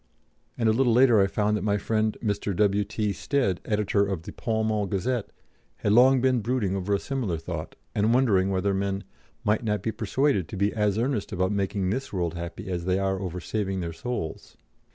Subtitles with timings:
[0.57, 2.55] And a little later I found that my friend Mr.
[2.55, 3.13] W.T.
[3.13, 5.29] Stead, editor of the Pall Mall Gazette,
[5.77, 9.03] had long been brooding over a similar thought, and wondering whether men
[9.43, 12.97] 'might not be persuaded to be as earnest about making this world happy as they
[12.97, 14.57] are over saving their souls.'